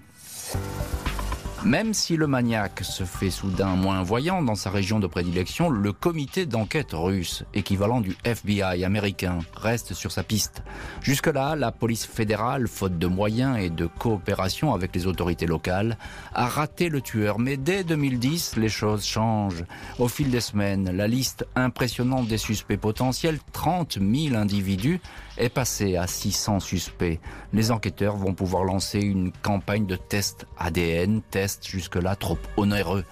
[1.68, 5.92] Même si le maniaque se fait soudain moins voyant dans sa région de prédilection, le
[5.92, 10.64] comité d'enquête russe, équivalent du FBI américain, reste sur sa piste.
[11.02, 15.98] Jusque-là, la police fédérale, faute de moyens et de coopération avec les autorités locales,
[16.34, 17.38] a raté le tueur.
[17.38, 19.66] Mais dès 2010, les choses changent.
[20.00, 25.02] Au fil des semaines, la liste impressionnante des suspects potentiels, 30 000 individus,
[25.38, 27.20] est passée à 600 suspects.
[27.54, 33.04] Les enquêteurs vont pouvoir lancer une campagne de tests ADN, tests jusque-là trop onéreux.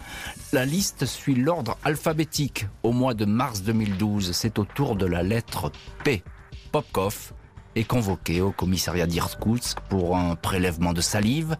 [0.54, 2.68] La liste suit l'ordre alphabétique.
[2.84, 5.72] Au mois de mars 2012, c'est au tour de la lettre
[6.04, 6.24] P.
[6.72, 7.34] Popkov
[7.76, 11.58] est convoqué au commissariat d'Irkoutsk pour un prélèvement de salive.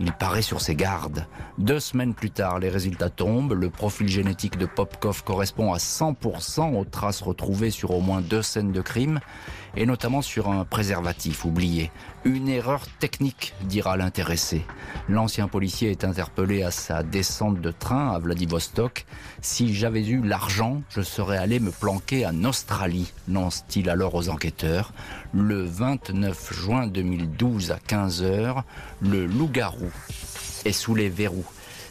[0.00, 1.26] Il paraît sur ses gardes.
[1.58, 3.54] Deux semaines plus tard, les résultats tombent.
[3.54, 8.42] Le profil génétique de Popkov correspond à 100% aux traces retrouvées sur au moins deux
[8.42, 9.18] scènes de crime
[9.76, 11.90] et notamment sur un préservatif oublié.
[12.24, 14.64] Une erreur technique, dira l'intéressé.
[15.08, 19.06] L'ancien policier est interpellé à sa descente de train à Vladivostok.
[19.40, 24.92] Si j'avais eu l'argent, je serais allé me planquer en Australie, lance-t-il alors aux enquêteurs.
[25.32, 28.62] Le 29 juin 2012 à 15h,
[29.00, 29.90] le loup-garou
[30.64, 31.46] est sous les verrous.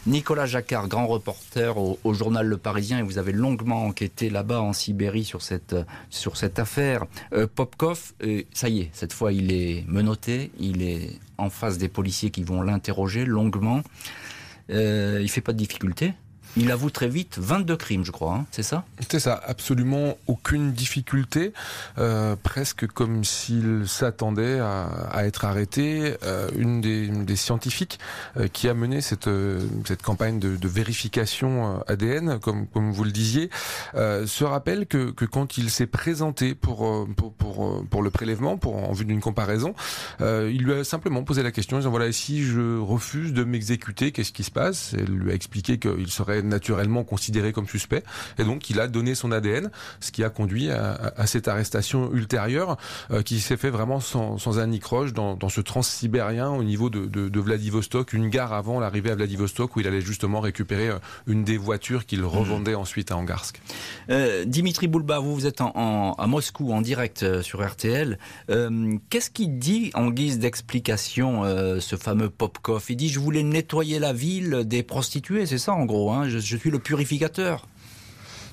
[0.08, 4.72] Nicolas Jacquard, grand reporter au, journal Le Parisien, et vous avez longuement enquêté là-bas en
[4.72, 5.76] Sibérie sur cette,
[6.08, 7.04] sur affaire.
[7.34, 11.76] Euh, Popkov, euh, ça y est, cette fois il est menotté, il est en face
[11.76, 13.82] des policiers qui vont l'interroger longuement.
[14.70, 16.14] Euh, il fait pas de difficulté
[16.58, 18.84] il avoue très vite 22 crimes, je crois, hein, c'est ça?
[19.08, 21.52] C'est ça, absolument aucune difficulté,
[21.98, 26.16] euh, presque comme s'il s'attendait à, être arrêté.
[26.24, 27.98] Euh, une, des, scientifiques
[28.36, 29.30] euh, qui a mené cette,
[29.86, 33.50] cette campagne de, vérification ADN, comme, vous le disiez,
[33.94, 38.92] se rappelle que, que quand il s'est présenté pour, pour, pour, le prélèvement, pour en
[38.92, 39.74] vue d'une comparaison,
[40.20, 44.32] il lui a simplement posé la question, disant voilà, si je refuse de m'exécuter, qu'est-ce
[44.32, 44.94] qui se passe?
[44.98, 48.02] Elle lui a expliqué qu'il serait naturellement considéré comme suspect.
[48.38, 52.76] Et donc, il a donné son ADN, ce qui a conduit à, cette arrestation ultérieure
[53.10, 56.90] euh, qui s'est fait vraiment sans, sans un nicroche dans, dans ce transsibérien au niveau
[56.90, 60.88] de, de, de, Vladivostok, une gare avant l'arrivée à Vladivostok où il allait justement récupérer
[60.88, 63.60] euh, une des voitures qu'il revendait ensuite à Angarsk.
[64.10, 68.18] Euh, Dimitri Boulba, vous, vous êtes en, à Moscou en direct sur RTL.
[69.10, 71.44] Qu'est-ce qu'il dit en guise d'explication,
[71.80, 72.84] ce fameux Popkov?
[72.88, 76.12] Il dit je voulais nettoyer la ville des prostituées, c'est ça en gros.
[76.12, 77.66] Hein je, suis le purificateur.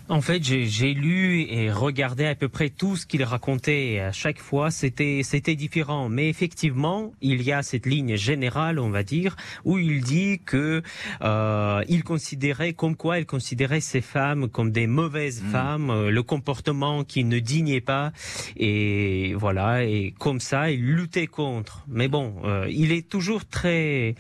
[0.08, 4.00] En fait, j'ai lu et regardé à peu près tout ce qu'il racontait.
[4.02, 6.10] À chaque fois, c'était c'était différent.
[6.10, 10.84] Mais effectivement, il y a cette ligne générale, on va dire, où il dit que
[11.24, 15.52] euh, il considérait, comme quoi il considérait ces femmes comme des mauvaises hmm.
[15.52, 18.12] femmes, euh, le comportement qui ne dignait pas,
[18.56, 19.86] et voilà.
[19.86, 21.84] Et comme ça, il luttait contre.
[21.88, 24.14] Mais bon, euh, il est toujours très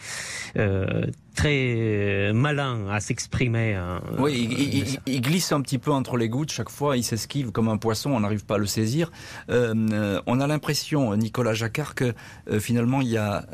[0.57, 3.75] euh, très euh, malin à s'exprimer.
[3.75, 4.01] Hein.
[4.17, 7.77] Oui, il, glisse un petit peu entre les gouttes chaque fois, il s'esquive comme un
[7.77, 9.11] poisson, on n'arrive pas à le saisir.
[9.49, 12.13] Euh, euh, on a l'impression, Nicolas Jacquard, que
[12.59, 13.45] finalement il y a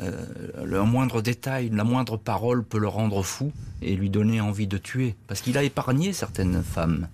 [0.64, 4.78] le moindre détail, la moindre parole peut le rendre fou et lui donner envie de
[4.78, 7.08] tuer, parce qu'il a épargné certaines femmes.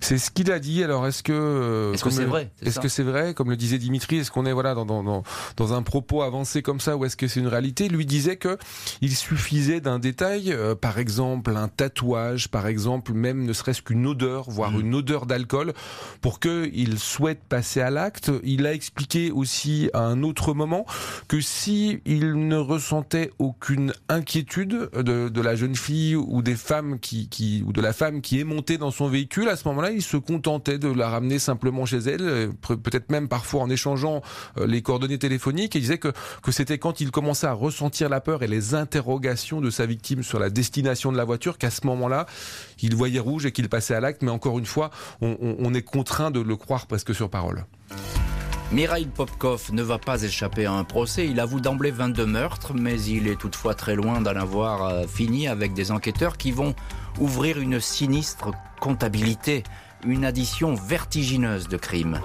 [0.00, 0.84] C'est ce qu'il a dit.
[0.84, 4.18] Alors est-ce que est-ce que c'est vrai Est-ce que c'est vrai, comme le disait Dimitri
[4.18, 5.24] Est-ce qu'on est voilà dans, dans,
[5.56, 7.88] dans, un propos avancé comme ça, ou est-ce que c'est une réalité?
[7.88, 8.58] Lui disait que
[9.00, 14.06] il suffisait d'un détail, euh, par exemple un tatouage, par exemple même ne serait-ce qu'une
[14.06, 14.80] odeur, voire mm.
[14.80, 15.72] une odeur d'alcool,
[16.20, 18.30] pour que il souhaite passer à l'acte.
[18.44, 20.86] Il a expliqué aussi à un autre moment
[21.28, 26.98] que si il ne ressentait aucune inquiétude de, de la jeune fille ou des femmes
[26.98, 29.90] qui, qui ou de la femme qui est montée dans son véhicule, à ce moment-là,
[29.90, 34.22] il se contentait de la ramener simplement chez elle, peut-être même parfois en échangeant
[34.58, 35.76] euh, les coordonnées téléphoniques.
[35.76, 38.74] Et il disait que que c'était quand il commençait à ressentir la peur et les
[38.74, 42.26] interrogations de sa victime sur la destination de la voiture qu'à ce moment-là,
[42.82, 44.22] il voyait rouge et qu'il passait à l'acte.
[44.22, 47.64] Mais encore une fois, on, est contraint de le croire presque sur parole.
[48.72, 51.26] Mirail Popkov ne va pas échapper à un procès.
[51.26, 55.46] Il avoue d'emblée 22 meurtres, mais il est toutefois très loin d'en avoir euh, fini
[55.46, 56.74] avec des enquêteurs qui vont
[57.20, 59.62] ouvrir une sinistre comptabilité,
[60.04, 62.20] une addition vertigineuse de crimes.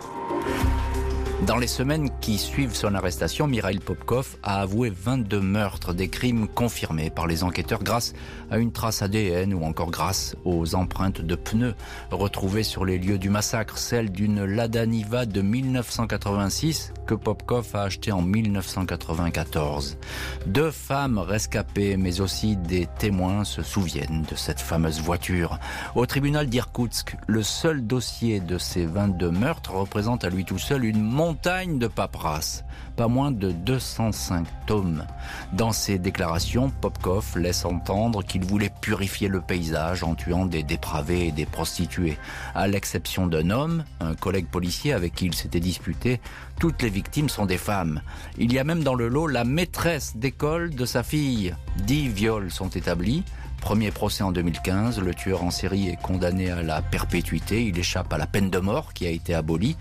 [1.47, 6.47] Dans les semaines qui suivent son arrestation, Mirail Popkov a avoué 22 meurtres, des crimes
[6.47, 8.13] confirmés par les enquêteurs grâce
[8.51, 11.73] à une trace ADN ou encore grâce aux empreintes de pneus
[12.11, 17.81] retrouvées sur les lieux du massacre, celle d'une Lada Niva de 1986 que Popkov a
[17.81, 19.97] acheté en 1994.
[20.45, 25.57] Deux femmes rescapées, mais aussi des témoins se souviennent de cette fameuse voiture.
[25.95, 30.85] Au tribunal d'Irkoutsk, le seul dossier de ces 22 meurtres représente à lui tout seul
[30.85, 32.63] une montagne de paperasse
[32.95, 35.05] pas moins de 205 tomes.
[35.53, 41.27] Dans ses déclarations, Popkov laisse entendre qu'il voulait purifier le paysage en tuant des dépravés
[41.27, 42.17] et des prostituées.
[42.53, 46.19] À l'exception d'un homme, un collègue policier avec qui il s'était disputé,
[46.59, 48.01] toutes les victimes sont des femmes.
[48.37, 51.55] Il y a même dans le lot la maîtresse d'école de sa fille.
[51.77, 53.23] Dix viols sont établis.
[53.61, 58.11] Premier procès en 2015, le tueur en série est condamné à la perpétuité, il échappe
[58.11, 59.77] à la peine de mort qui a été abolie.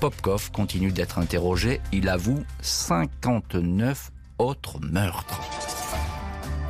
[0.00, 1.80] Popkov continue d'être interrogé.
[1.92, 5.40] Il avoue 59 autres meurtres.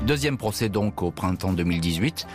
[0.02, 2.26] Deuxième procès donc au printemps 2018.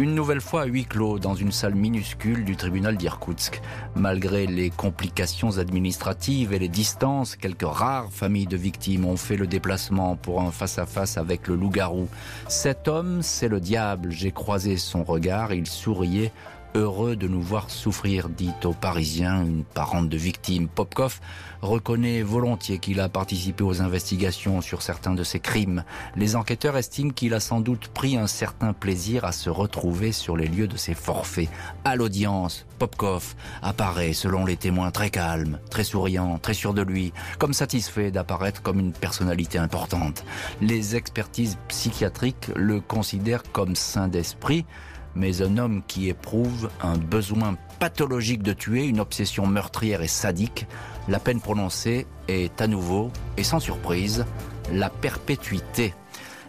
[0.00, 3.60] Une nouvelle fois à huis clos dans une salle minuscule du tribunal d'Irkoutsk.
[3.94, 9.46] Malgré les complications administratives et les distances, quelques rares familles de victimes ont fait le
[9.46, 12.08] déplacement pour un face-à-face avec le loup-garou.
[12.48, 14.10] Cet homme, c'est le diable.
[14.10, 16.32] J'ai croisé son regard, il souriait
[16.74, 20.68] heureux de nous voir souffrir, dit aux Parisiens une parente de victime.
[20.68, 21.20] Popkov
[21.62, 25.84] reconnaît volontiers qu'il a participé aux investigations sur certains de ces crimes.
[26.16, 30.36] Les enquêteurs estiment qu'il a sans doute pris un certain plaisir à se retrouver sur
[30.36, 31.48] les lieux de ses forfaits.
[31.84, 37.12] À l'audience, Popkov apparaît, selon les témoins, très calme, très souriant, très sûr de lui,
[37.38, 40.24] comme satisfait d'apparaître comme une personnalité importante.
[40.60, 44.64] Les expertises psychiatriques le considèrent comme saint d'esprit,
[45.14, 50.66] mais un homme qui éprouve un besoin pathologique de tuer, une obsession meurtrière et sadique,
[51.08, 54.24] la peine prononcée est à nouveau, et sans surprise,
[54.72, 55.94] la perpétuité.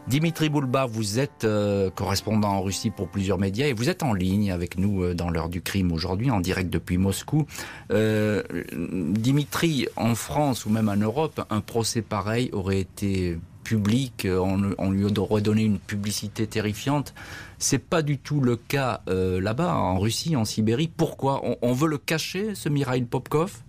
[0.08, 4.14] Dimitri Boulba, vous êtes euh, correspondant en Russie pour plusieurs médias et vous êtes en
[4.14, 7.46] ligne avec nous euh, dans l'heure du crime aujourd'hui, en direct depuis Moscou.
[7.92, 8.42] Euh,
[8.74, 14.92] Dimitri, en France ou même en Europe, un procès pareil aurait été public, on, on
[14.92, 17.14] lui aurait donné une publicité terrifiante.
[17.58, 20.90] C'est pas du tout le cas euh, là-bas, en Russie, en Sibérie.
[20.96, 23.62] Pourquoi on, on, veut le cacher, ce Mirail Popkov?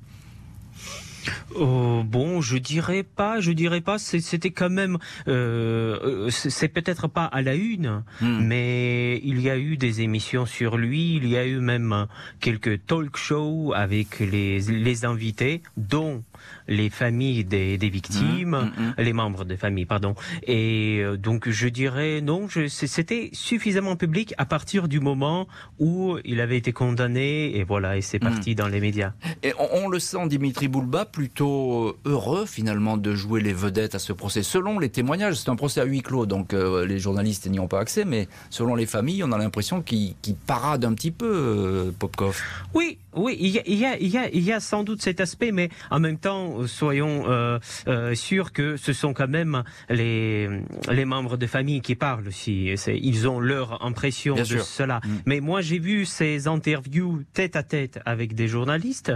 [1.55, 3.98] Oh, bon, je dirais pas, je dirais pas.
[3.98, 8.40] C'était quand même, euh, c'est peut-être pas à la une, hmm.
[8.42, 11.16] mais il y a eu des émissions sur lui.
[11.16, 12.07] Il y a eu même
[12.40, 16.24] quelques talk shows avec les, les invités, dont
[16.68, 18.94] les familles des, des victimes, mmh, mmh, mmh.
[18.98, 20.14] les membres des familles, pardon.
[20.44, 26.40] Et euh, donc je dirais non, c'était suffisamment public à partir du moment où il
[26.40, 29.12] avait été condamné et voilà, et c'est parti dans les médias.
[29.42, 33.94] Et on, on, le sent, Dimitri Boulba, plutôt euh, heureux finalement de jouer les vedettes
[33.94, 34.42] à ce procès.
[34.42, 37.68] Selon les témoignages, c'est un procès à huis clos, donc euh, les journalistes n'y ont
[37.68, 41.31] pas accès, mais selon les familles, on a l'impression qu'il qu parade un petit peu,
[41.31, 42.40] euh, Popkov.
[42.74, 45.52] Oui, oui, il, y a, il, y a, il y a sans doute cet aspect,
[45.52, 46.32] mais en même temps,
[46.66, 50.49] soyons euh, euh, sûrs que ce sont quand même les,
[50.90, 52.75] les membres de famille qui parlent aussi.
[52.87, 54.64] Ils ont leur impression Bien de sûr.
[54.64, 55.01] cela.
[55.05, 55.09] Mm.
[55.27, 59.12] Mais moi, j'ai vu ces interviews tête à tête avec des journalistes.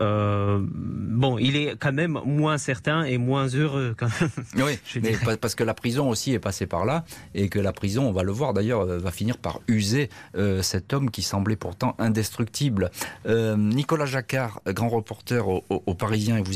[0.00, 3.94] Euh, bon, il est quand même moins certain et moins heureux.
[3.96, 7.58] Quand même, oui, mais parce que la prison aussi est passée par là et que
[7.58, 11.22] la prison, on va le voir d'ailleurs, va finir par user euh, cet homme qui
[11.22, 12.90] semblait pourtant indestructible.
[13.26, 16.51] Euh, Nicolas Jacquard, grand reporter au, au, au, Parisien, et vous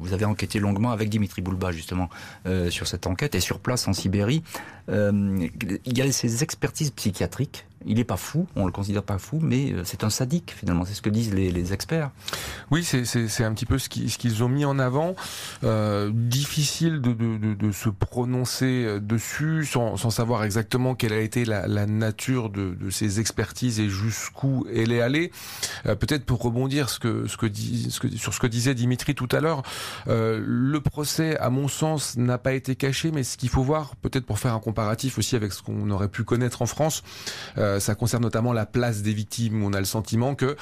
[0.00, 2.08] vous avez enquêté longuement avec Dimitri Boulba justement
[2.46, 4.42] euh, sur cette enquête et sur place en Sibérie.
[4.88, 5.48] Euh,
[5.84, 9.38] il y a ces expertises psychiatriques il n'est pas fou, on le considère pas fou,
[9.40, 12.10] mais euh, c'est un sadique finalement, c'est ce que disent les, les experts.
[12.70, 15.14] Oui, c'est un petit peu ce qu'ils qu ont mis en avant.
[15.64, 21.12] Euh, difficile de, de, de, de, se prononcer euh, dessus sans, sans, savoir exactement quelle
[21.12, 25.30] a été la, la nature de, ces expertises et jusqu'où elle est allée.
[25.86, 28.74] Euh, Peut-être pour rebondir ce que, ce que dit, ce que, sur ce que disait
[28.74, 29.62] Dimitri tout à l'heure,
[30.08, 33.96] euh, le procès, à mon sens, n'a pas été caché, mais ce qu'il faut voir,
[33.96, 37.02] peut-être pour faire un comparatif aussi avec ce qu'on aurait pu connaître en France,
[37.58, 39.62] euh, ça concerne notamment la place des victimes.
[39.62, 40.56] On a le sentiment que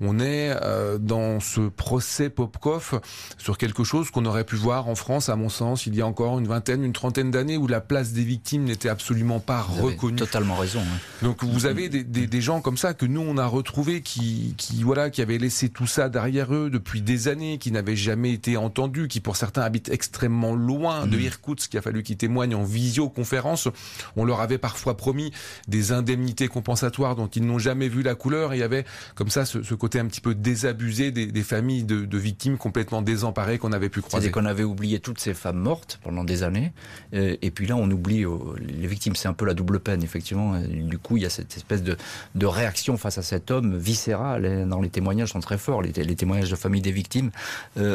[0.00, 3.00] on est euh, dans ce procès Popkov
[3.38, 6.06] sur quelque chose qu'on aurait pu voir en France, à mon sens, il y a
[6.06, 9.86] encore une vingtaine, une trentaine d'années, où la place des victimes n'était absolument pas vous
[9.86, 10.16] reconnue.
[10.16, 10.80] Totalement raison.
[10.80, 10.98] Hein.
[11.22, 14.54] Donc vous avez des, des, des, gens comme ça que nous on a retrouvés qui,
[14.58, 18.32] qui voilà, qui avaient laissé tout ça derrière eux depuis des années, qui n'avaient jamais
[18.32, 22.56] été entendus, qui pour certains habitent extrêmement loin de Irkoutsk, qui a fallu qu'ils témoignent
[22.56, 23.68] en visioconférence.
[24.16, 25.32] On leur avait parfois promis
[25.68, 28.54] des indemnités compensatoire dont ils n'ont jamais vu la couleur.
[28.54, 28.84] il y avait
[29.14, 33.72] comme ça ce, côté un petit peu désabusé des, familles de, victimes complètement désemparées qu'on
[33.72, 34.26] avait pu croiser.
[34.26, 36.72] C'est qu'on avait oublié toutes ces femmes mortes pendant des années.
[37.14, 39.16] Euh, et puis là, on oublie euh, les victimes.
[39.16, 40.60] C'est un peu la double peine, effectivement.
[40.60, 41.96] Du coup, il y a cette espèce de,
[42.44, 44.68] réaction face à cet homme viscéral.
[44.68, 47.30] Dans les témoignages sont très forts, les, témoignages de famille des victimes.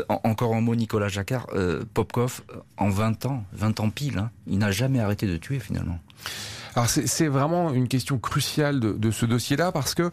[0.08, 1.48] encore un mot, Nicolas Jacquard.
[1.94, 2.42] Popkov,
[2.78, 6.00] en 20 ans, 20 ans pile, hein, il n'a jamais arrêté de tuer finalement.
[6.86, 10.12] C'est vraiment une question cruciale de, ce dossier-là parce que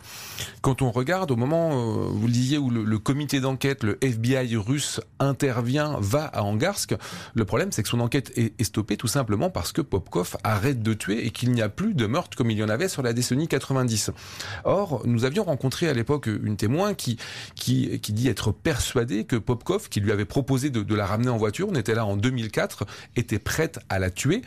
[0.63, 4.57] quand on regarde au moment, euh, vous le disiez, où le, comité d'enquête, le FBI
[4.57, 6.95] russe intervient, va à Angarsk,
[7.35, 10.95] le problème c'est que son enquête est, stoppée tout simplement parce que Popkov arrête de
[10.95, 13.13] tuer et qu'il n'y a plus de meurtres comme il y en avait sur la
[13.13, 14.11] décennie 90.
[14.65, 17.19] Or, nous avions rencontré à l'époque une témoin qui,
[17.57, 21.69] qui, dit être persuadée que Popkov, qui lui avait proposé de, la ramener en voiture,
[21.69, 24.43] on était là en 2004, était prête à la tuer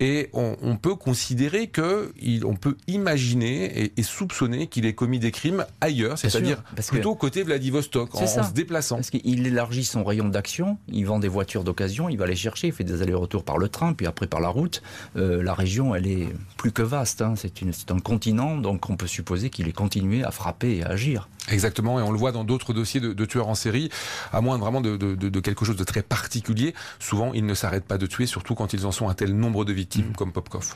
[0.00, 2.12] et on peut considérer que
[2.44, 8.14] on peut imaginer et, soupçonner qu'il ait commis des crimes ailleurs, c'est-à-dire plutôt côté Vladivostok,
[8.14, 8.96] en, en, se déplaçant.
[8.96, 12.68] Parce qu'il élargit son rayon d'action, il vend des voitures d'occasion, il va les chercher,
[12.68, 14.82] il fait des allers-retours par le train, puis après par la route.
[15.16, 17.34] Euh, la région, elle est plus que vaste, hein.
[17.36, 21.28] c'est un continent, donc on peut supposer qu'il ait continué à frapper et à agir.
[21.50, 23.90] Exactement, et on le voit dans d'autres dossiers de, tueurs en série,
[24.32, 26.74] à moins vraiment de, quelque chose de très particulier.
[26.98, 29.64] Souvent, ils ne s'arrêtent pas de tuer, surtout quand ils en sont un tel nombre
[29.64, 30.16] de victimes, mm.
[30.16, 30.74] comme Popkov.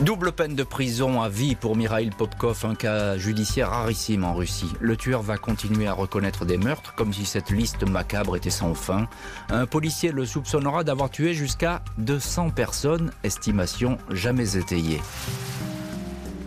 [0.00, 4.72] Double peine de prison à vie pour Mikhail Popkov, un cas judiciaire rarissime en Russie.
[4.80, 8.74] Le tueur va continuer à reconnaître des meurtres, comme si cette liste macabre était sans
[8.74, 9.08] fin.
[9.50, 15.00] Un policier le soupçonnera d'avoir tué jusqu'à 200 personnes, estimation jamais étayée.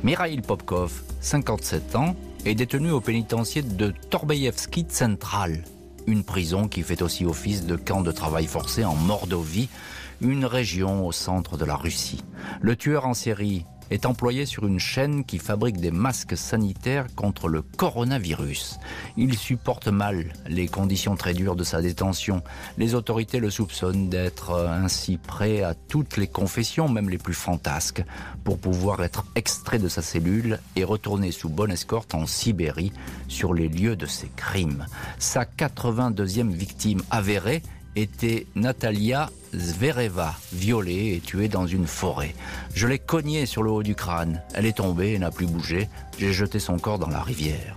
[0.03, 2.15] Mikhail Popkov, 57 ans,
[2.45, 5.63] est détenu au pénitencier de Torbeyevski Central,
[6.07, 9.69] une prison qui fait aussi office de camp de travail forcé en Mordovie,
[10.21, 12.23] une région au centre de la Russie.
[12.61, 17.47] Le tueur en série est employé sur une chaîne qui fabrique des masques sanitaires contre
[17.47, 18.79] le coronavirus.
[19.17, 22.41] Il supporte mal les conditions très dures de sa détention.
[22.77, 28.03] Les autorités le soupçonnent d'être ainsi prêt à toutes les confessions, même les plus fantasques,
[28.43, 32.93] pour pouvoir être extrait de sa cellule et retourner sous bonne escorte en Sibérie
[33.27, 34.85] sur les lieux de ses crimes.
[35.19, 37.61] Sa 82e victime avérée
[37.95, 42.33] était Natalia Zvereva, violée et tuée dans une forêt.
[42.73, 44.41] Je l'ai cognée sur le haut du crâne.
[44.53, 45.89] Elle est tombée et n'a plus bougé.
[46.17, 47.75] J'ai jeté son corps dans la rivière.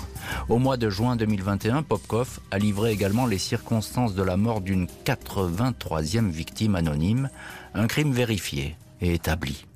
[0.49, 4.87] Au mois de juin 2021, Popkov a livré également les circonstances de la mort d'une
[5.05, 7.29] 83e victime anonyme,
[7.75, 9.67] un crime vérifié et établi.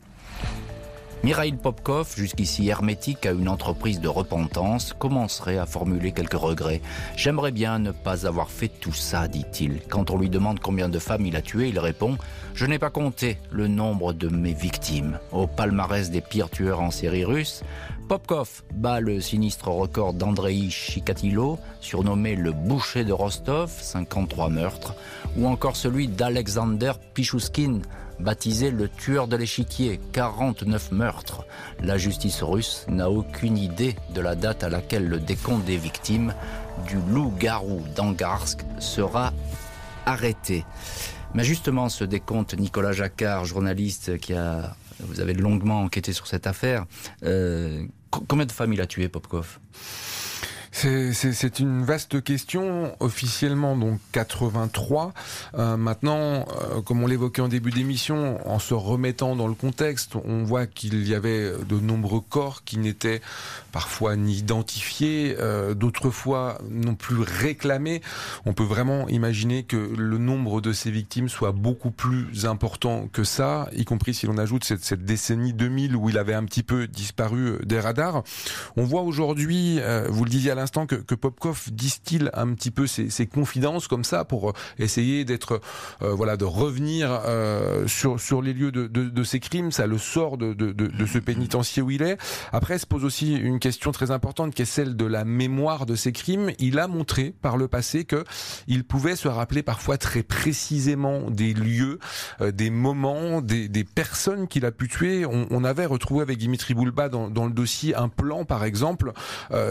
[1.24, 6.80] Mikhail Popkov, jusqu'ici hermétique à une entreprise de repentance, commencerait à formuler quelques regrets.
[7.16, 9.80] J'aimerais bien ne pas avoir fait tout ça, dit-il.
[9.88, 12.16] Quand on lui demande combien de femmes il a tuées, il répond
[12.54, 15.18] Je n'ai pas compté le nombre de mes victimes.
[15.32, 17.64] Au palmarès des pires tueurs en série russe,
[18.08, 24.94] Popkov bat le sinistre record d'Andrei Chikatilo, surnommé le boucher de Rostov, 53 meurtres,
[25.36, 27.80] ou encore celui d'Alexander Pichuskin,
[28.20, 31.44] baptisé le tueur de l'échiquier, 49 meurtres.
[31.82, 36.34] La justice russe n'a aucune idée de la date à laquelle le décompte des victimes
[36.86, 39.32] du loup-garou d'Angarsk sera
[40.06, 40.64] arrêté.
[41.34, 46.46] Mais justement, ce décompte, Nicolas Jacquard, journaliste qui a, vous avez longuement enquêté sur cette
[46.46, 46.86] affaire,
[47.24, 49.58] euh, combien de familles a tué Popkov?
[50.78, 52.94] C'est une vaste question.
[53.00, 55.12] Officiellement, donc 83.
[55.56, 60.14] Euh, maintenant, euh, comme on l'évoquait en début d'émission, en se remettant dans le contexte,
[60.24, 63.20] on voit qu'il y avait de nombreux corps qui n'étaient
[63.72, 68.00] parfois ni identifiés, euh, d'autres fois non plus réclamés.
[68.46, 73.24] On peut vraiment imaginer que le nombre de ces victimes soit beaucoup plus important que
[73.24, 76.62] ça, y compris si l'on ajoute cette, cette, décennie 2000 où il avait un petit
[76.62, 78.22] peu disparu des radars.
[78.76, 82.86] On voit aujourd'hui, vous le disiez à l'instant, que, que Popkov distille un petit peu
[82.86, 85.60] ses, ses, confidences comme ça pour essayer d'être,
[86.02, 89.70] euh, voilà, de revenir euh, sur sur les lieux de, de, de, crimes.
[89.72, 92.18] Ça le sort de, de, de ce pénitencier où il est.
[92.52, 95.94] Après, se pose aussi une question très importante qui est celle de la mémoire de
[95.94, 96.50] ces crimes.
[96.58, 98.24] Il a montré par le passé que
[98.66, 101.98] il pouvait se rappeler parfois très précisément des lieux,
[102.40, 105.26] euh, des moments, des, des personnes qu'il a pu tuer.
[105.26, 109.12] On, on, avait retrouvé avec Dimitri Boulba dans, dans, le dossier un plan, par exemple,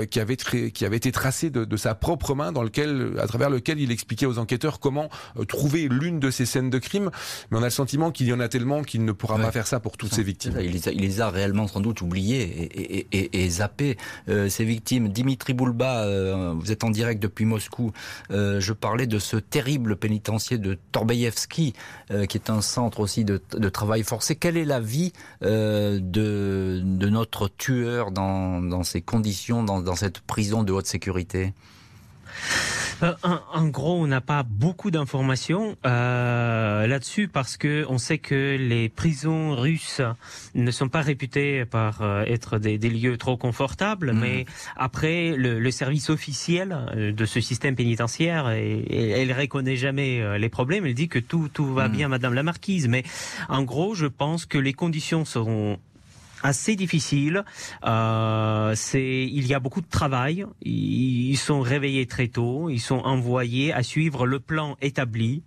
[0.10, 3.28] qui avait très, qui avait été tracé de, de, sa propre main, dans lequel, à
[3.28, 5.10] travers lequel il expliquait aux enquêteurs comment
[5.48, 7.12] trouver l'une de ces scènes de crime.
[7.52, 9.68] Mais on a le sentiment qu'il y en a tellement qu'il ne pourra pas faire
[9.68, 10.56] ça pour toutes ses victimes.
[10.60, 13.98] il, les a, il, les a, réellement sans doute oubliées et, et, et, et zappées.
[14.30, 17.92] Euh, ces victimes, Dimitri Boulba, euh, vous êtes en direct depuis Moscou.
[18.32, 21.74] Euh, je parlais de ce terrible pénitencier de Torbeïevski,
[22.12, 24.36] euh, qui est un centre aussi de, de, travail forcé.
[24.36, 25.14] Quelle est la vie
[25.44, 30.86] euh, de, de, notre tueur dans, dans ces conditions, dans, dans cette prison de haute
[30.86, 31.54] sécurité
[33.04, 38.18] euh, en, en, gros, on n'a pas beaucoup d'informations euh, là-dessus parce que on sait
[38.18, 40.02] que les prisons russes
[40.56, 44.20] ne sont pas réputées par euh, être des, des, lieux trop confortables, mmh.
[44.20, 44.46] mais
[44.76, 46.76] après le, le, service officiel
[47.16, 50.86] de ce système pénitentiaire, et, et elle reconnaît jamais les problèmes.
[50.86, 51.92] Elle dit que tout tout va mmh.
[51.92, 53.04] bien, Madame la Marquise, mais
[53.48, 55.78] en gros, je pense que les conditions seront
[56.44, 57.44] assez difficile.
[57.86, 60.46] Euh, c'est, il y a beaucoup de travail.
[60.62, 62.70] Ils sont réveillés très tôt.
[62.70, 65.44] Ils sont envoyés à suivre le plan établi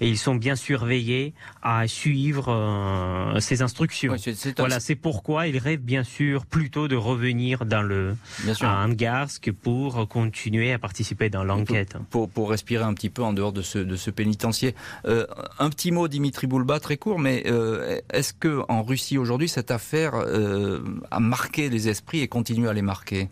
[0.00, 4.14] et ils sont bien surveillés à suivre euh, ces instructions.
[4.58, 8.16] Voilà, c'est pourquoi ils rêvent bien sûr plutôt de revenir dans le
[8.60, 11.92] à Angarsk pour continuer à participer dans l'enquête.
[12.10, 14.74] Pour, pour, pour, respirer un petit peu en dehors de ce, de ce pénitencier.
[15.06, 15.26] Euh,
[15.58, 19.70] un petit mot, Dimitri Boulba, très court, mais euh, est-ce que en Russie aujourd'hui cette
[19.70, 20.80] affaire euh,
[21.10, 23.28] à marquer les esprits et continue à les marquer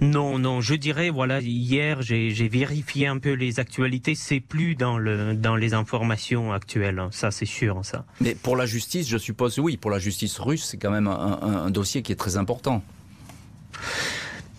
[0.00, 4.96] non, non, je dirais, voilà, hier j'ai vérifié un peu les actualités, c'est plus dans,
[4.96, 7.08] le, dans les informations actuelles, hein.
[7.12, 7.78] ça c'est sûr.
[7.82, 8.06] ça.
[8.22, 11.38] Mais pour la justice, je suppose, oui, pour la justice russe, c'est quand même un,
[11.42, 12.82] un, un dossier qui est très important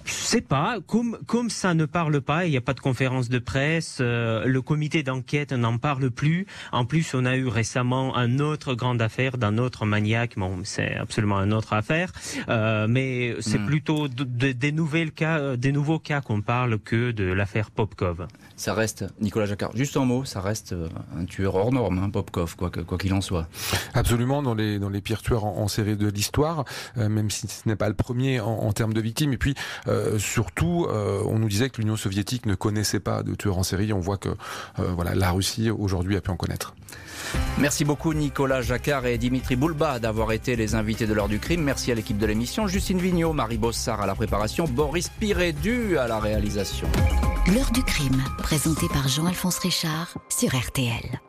[0.05, 3.39] sais pas, comme comme ça ne parle pas, il n'y a pas de conférence de
[3.39, 6.47] presse, euh, le comité d'enquête n'en parle plus.
[6.71, 10.33] En plus, on a eu récemment un autre grande affaire d'un autre maniaque.
[10.37, 12.11] Bon, c'est absolument une autre affaire,
[12.49, 13.65] euh, mais c'est hmm.
[13.65, 17.71] plutôt de, de, des nouvelles cas, euh, des nouveaux cas qu'on parle que de l'affaire
[17.71, 18.27] Popkov.
[18.55, 19.71] Ça reste Nicolas Jacquard.
[19.75, 20.75] Juste un mot, ça reste
[21.17, 23.47] un tueur hors norme, hein, Popkov, quoi qu'il quoi qu'il en soit.
[23.93, 26.65] Absolument, dans les dans les pires tueurs en, en série de l'histoire,
[26.97, 29.33] euh, même si ce n'est pas le premier en, en termes de victimes.
[29.33, 29.55] Et puis
[29.91, 33.63] euh, surtout, euh, on nous disait que l'Union soviétique ne connaissait pas de tueurs en
[33.63, 33.93] série.
[33.93, 34.33] On voit que euh,
[34.95, 36.73] voilà, la Russie aujourd'hui a pu en connaître.
[37.57, 41.61] Merci beaucoup Nicolas Jacquard et Dimitri Boulba d'avoir été les invités de l'heure du crime.
[41.61, 46.07] Merci à l'équipe de l'émission, Justine Vignot, Marie Bossard à la préparation, Boris Pirédu à
[46.07, 46.87] la réalisation.
[47.53, 51.21] L'heure du crime, présenté par Jean-Alphonse Richard sur RTL.